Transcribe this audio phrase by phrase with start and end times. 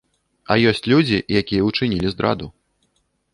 [0.53, 2.47] А ёсць людзі, якія ўчынілі здраду.